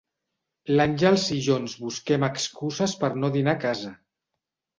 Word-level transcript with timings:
L'Àngels 0.77 1.25
i 1.35 1.37
jo 1.47 1.57
ens 1.63 1.75
busquem 1.81 2.25
excuses 2.29 2.97
per 3.05 3.11
no 3.21 3.31
dinar 3.37 3.55
a 3.61 3.65
casa. 3.69 3.95